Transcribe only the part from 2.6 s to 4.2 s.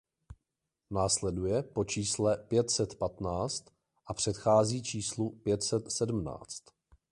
set patnáct a